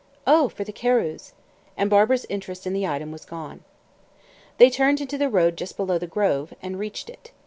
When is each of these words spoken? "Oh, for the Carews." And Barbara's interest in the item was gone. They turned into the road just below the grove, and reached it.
"Oh, 0.25 0.49
for 0.49 0.63
the 0.63 0.73
Carews." 0.73 1.33
And 1.77 1.87
Barbara's 1.87 2.25
interest 2.27 2.65
in 2.65 2.73
the 2.73 2.87
item 2.87 3.11
was 3.11 3.23
gone. 3.23 3.63
They 4.57 4.71
turned 4.71 4.99
into 4.99 5.15
the 5.19 5.29
road 5.29 5.55
just 5.55 5.77
below 5.77 5.99
the 5.99 6.07
grove, 6.07 6.55
and 6.59 6.79
reached 6.79 7.07
it. 7.07 7.31